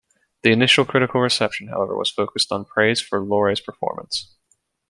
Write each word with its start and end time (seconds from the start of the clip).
The 0.41 0.49
initial 0.51 0.83
critical 0.83 1.21
reception, 1.21 1.67
however, 1.67 1.95
was 1.95 2.09
focused 2.09 2.51
on 2.51 2.65
praise 2.65 2.99
for 2.99 3.19
Lorre's 3.21 3.61
performance. 3.61 4.33